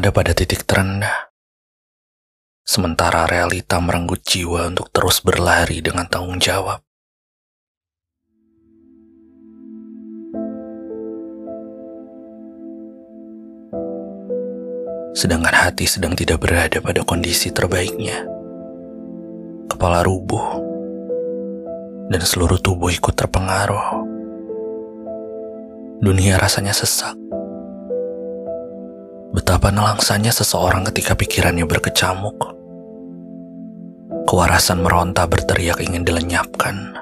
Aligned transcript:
ada 0.00 0.16
pada 0.16 0.32
titik 0.32 0.64
terendah. 0.64 1.28
Sementara 2.64 3.28
realita 3.28 3.76
merenggut 3.84 4.24
jiwa 4.24 4.72
untuk 4.72 4.88
terus 4.88 5.20
berlari 5.20 5.84
dengan 5.84 6.08
tanggung 6.08 6.40
jawab. 6.40 6.80
Sedangkan 15.12 15.52
hati 15.52 15.84
sedang 15.84 16.16
tidak 16.16 16.40
berada 16.48 16.80
pada 16.80 17.04
kondisi 17.04 17.52
terbaiknya. 17.52 18.24
Kepala 19.68 20.00
rubuh, 20.00 20.64
dan 22.08 22.24
seluruh 22.24 22.56
tubuh 22.56 22.88
ikut 22.88 23.12
terpengaruh. 23.12 24.00
Dunia 26.00 26.40
rasanya 26.40 26.72
sesak 26.72 27.20
Betapa 29.30 29.70
nelangsannya 29.70 30.34
seseorang 30.34 30.82
ketika 30.90 31.14
pikirannya 31.14 31.62
berkecamuk. 31.62 32.34
Kewarasan 34.26 34.82
meronta 34.82 35.22
berteriak 35.30 35.78
ingin 35.78 36.02
dilenyapkan. 36.02 36.98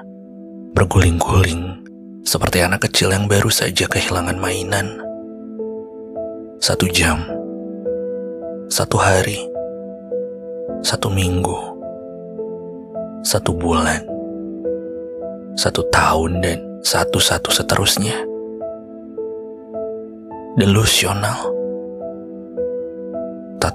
Berguling-guling 0.77 1.81
seperti 2.21 2.61
anak 2.61 2.85
kecil 2.85 3.09
yang 3.09 3.25
baru 3.25 3.49
saja 3.49 3.89
kehilangan 3.89 4.37
mainan. 4.37 5.01
Satu 6.61 6.85
jam, 6.93 7.25
satu 8.69 9.01
hari, 9.01 9.49
satu 10.85 11.09
minggu, 11.09 11.57
satu 13.25 13.57
bulan, 13.57 14.05
satu 15.57 15.81
tahun, 15.89 16.45
dan 16.45 16.61
satu-satu 16.85 17.49
seterusnya. 17.49 18.13
Delusional 20.61 21.58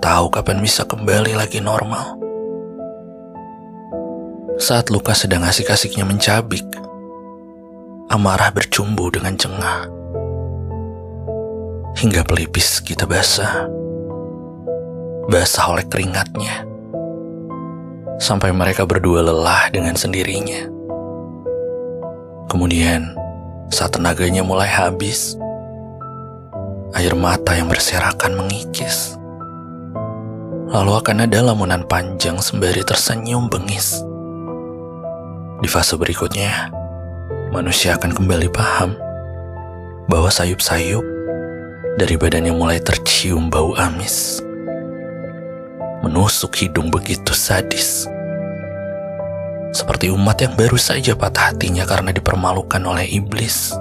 tahu 0.05 0.29
kapan 0.29 0.61
bisa 0.61 0.85
kembali 0.85 1.33
lagi 1.33 1.65
normal. 1.65 2.21
Saat 4.61 4.93
luka 4.93 5.17
sedang 5.17 5.41
asik-asiknya 5.49 6.05
mencabik, 6.05 6.69
amarah 8.13 8.53
bercumbu 8.53 9.09
dengan 9.09 9.33
cengah. 9.41 9.89
Hingga 11.97 12.21
pelipis 12.29 12.85
kita 12.85 13.09
basah. 13.09 13.65
Basah 15.33 15.73
oleh 15.73 15.89
keringatnya. 15.89 16.69
Sampai 18.21 18.53
mereka 18.53 18.85
berdua 18.85 19.25
lelah 19.25 19.73
dengan 19.73 19.97
sendirinya. 19.97 20.69
Kemudian, 22.53 23.09
saat 23.73 23.97
tenaganya 23.97 24.45
mulai 24.45 24.69
habis, 24.69 25.41
air 26.93 27.17
mata 27.17 27.57
yang 27.57 27.73
berserakan 27.73 28.37
mengikis 28.37 29.17
lalu 30.75 30.99
akan 30.99 31.31
ada 31.31 31.39
lamunan 31.39 31.87
panjang 31.87 32.35
sembari 32.43 32.83
tersenyum 32.83 33.47
bengis. 33.47 34.03
Di 35.63 35.71
fase 35.71 35.95
berikutnya, 35.95 36.75
manusia 37.55 37.95
akan 37.95 38.11
kembali 38.11 38.51
paham 38.51 38.99
bahwa 40.11 40.27
sayup-sayup 40.27 41.07
dari 41.95 42.19
badannya 42.19 42.51
mulai 42.51 42.83
tercium 42.83 43.55
bau 43.55 43.79
amis. 43.79 44.43
Menusuk 46.03 46.59
hidung 46.59 46.91
begitu 46.91 47.31
sadis. 47.31 48.11
Seperti 49.71 50.11
umat 50.11 50.43
yang 50.43 50.59
baru 50.59 50.75
saja 50.75 51.15
patah 51.15 51.55
hatinya 51.55 51.87
karena 51.87 52.11
dipermalukan 52.11 52.83
oleh 52.83 53.07
iblis. 53.15 53.79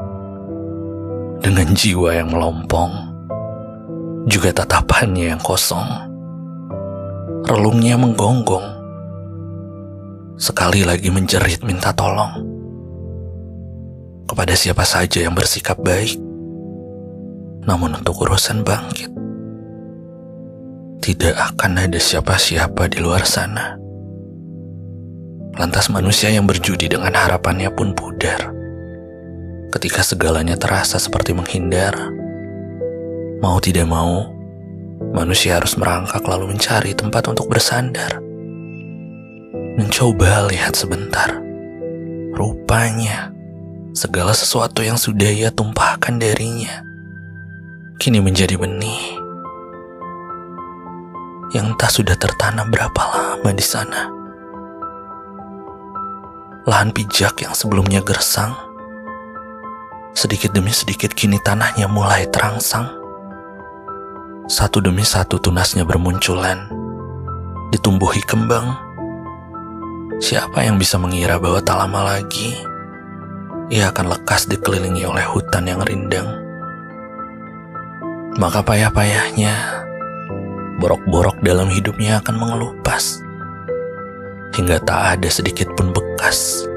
Dengan 1.41 1.73
jiwa 1.73 2.15
yang 2.15 2.29
melompong, 2.31 2.93
juga 4.29 4.55
tatapannya 4.55 5.35
yang 5.35 5.41
kosong 5.41 6.12
relungnya 7.43 7.99
menggonggong. 7.99 8.67
Sekali 10.39 10.87
lagi 10.87 11.11
menjerit 11.11 11.59
minta 11.67 11.91
tolong. 11.91 12.39
Kepada 14.23 14.55
siapa 14.55 14.87
saja 14.87 15.19
yang 15.27 15.35
bersikap 15.35 15.75
baik. 15.83 16.15
Namun 17.63 17.95
untuk 17.95 18.27
urusan 18.27 18.63
bangkit, 18.63 19.11
tidak 20.99 21.35
akan 21.35 21.79
ada 21.79 21.99
siapa-siapa 21.99 22.91
di 22.91 22.99
luar 22.99 23.23
sana. 23.23 23.79
Lantas 25.55 25.87
manusia 25.87 26.27
yang 26.27 26.43
berjudi 26.43 26.91
dengan 26.91 27.15
harapannya 27.15 27.71
pun 27.71 27.95
pudar. 27.95 28.51
Ketika 29.71 30.03
segalanya 30.03 30.59
terasa 30.59 30.99
seperti 30.99 31.31
menghindar, 31.31 31.95
mau 33.39 33.63
tidak 33.63 33.87
mau, 33.87 34.32
manusia 35.13 35.61
harus 35.61 35.77
merangkak 35.77 36.25
lalu 36.25 36.57
mencari 36.57 36.97
tempat 36.97 37.29
untuk 37.29 37.45
bersandar. 37.45 38.17
Mencoba 39.77 40.49
lihat 40.49 40.73
sebentar. 40.73 41.37
Rupanya, 42.33 43.29
segala 43.93 44.33
sesuatu 44.33 44.81
yang 44.81 44.97
sudah 44.97 45.29
ia 45.29 45.53
tumpahkan 45.53 46.17
darinya, 46.17 46.81
kini 48.01 48.17
menjadi 48.17 48.57
benih 48.57 49.21
yang 51.53 51.77
tak 51.77 51.93
sudah 51.93 52.17
tertanam 52.17 52.73
berapa 52.73 52.97
lama 52.97 53.49
di 53.53 53.61
sana. 53.61 54.09
Lahan 56.65 56.89
pijak 56.89 57.45
yang 57.45 57.53
sebelumnya 57.53 58.01
gersang, 58.01 58.57
sedikit 60.17 60.57
demi 60.57 60.73
sedikit 60.73 61.13
kini 61.13 61.37
tanahnya 61.37 61.85
mulai 61.85 62.25
terangsang 62.33 63.02
satu 64.43 64.83
demi 64.83 65.07
satu 65.07 65.39
tunasnya 65.39 65.87
bermunculan, 65.87 66.67
ditumbuhi 67.71 68.19
kembang. 68.27 68.75
Siapa 70.19 70.67
yang 70.67 70.75
bisa 70.75 70.99
mengira 70.99 71.39
bahwa 71.39 71.63
tak 71.63 71.79
lama 71.79 72.15
lagi 72.15 72.51
ia 73.71 73.87
akan 73.87 74.11
lekas 74.11 74.51
dikelilingi 74.51 75.07
oleh 75.07 75.23
hutan 75.23 75.63
yang 75.63 75.79
rindang? 75.87 76.27
Maka 78.35 78.59
payah-payahnya, 78.67 79.55
borok-borok 80.83 81.39
dalam 81.39 81.71
hidupnya 81.71 82.19
akan 82.19 82.35
mengelupas 82.35 83.23
hingga 84.59 84.83
tak 84.83 85.17
ada 85.17 85.29
sedikit 85.31 85.71
pun 85.79 85.95
bekas 85.95 86.67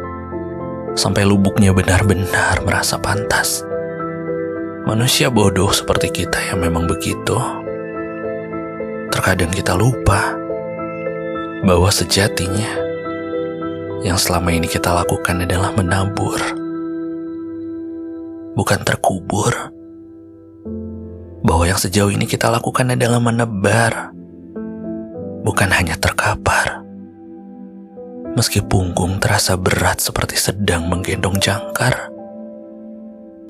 sampai 0.95 1.27
lubuknya 1.27 1.75
benar-benar 1.75 2.63
merasa 2.63 2.95
pantas. 2.95 3.66
Manusia 4.87 5.35
bodoh 5.35 5.75
seperti 5.75 6.15
kita 6.23 6.39
yang 6.47 6.63
memang 6.63 6.87
begitu. 6.87 7.35
Terkadang 9.11 9.51
kita 9.51 9.75
lupa 9.75 10.39
bahwa 11.67 11.91
sejatinya 11.91 12.71
yang 14.07 14.15
selama 14.15 14.55
ini 14.55 14.71
kita 14.71 14.95
lakukan 14.95 15.43
adalah 15.43 15.75
menabur, 15.75 16.39
bukan 18.55 18.81
terkubur. 18.87 19.75
Bahwa 21.43 21.67
yang 21.67 21.83
sejauh 21.83 22.15
ini 22.15 22.31
kita 22.31 22.47
lakukan 22.47 22.95
adalah 22.95 23.19
menebar, 23.19 24.15
bukan 25.43 25.67
hanya 25.75 25.99
terkapar. 25.99 26.87
Meski 28.39 28.63
punggung 28.63 29.19
terasa 29.19 29.59
berat 29.59 29.99
seperti 29.99 30.39
sedang 30.39 30.87
menggendong 30.87 31.43
jangkar 31.43 32.15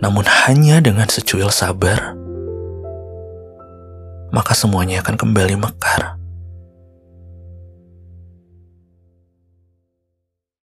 namun 0.01 0.25
hanya 0.29 0.81
dengan 0.85 1.09
secuil 1.09 1.49
sabar, 1.49 2.13
maka 4.35 4.53
semuanya 4.53 5.01
akan 5.01 5.17
kembali 5.17 5.57
mekar. 5.57 6.16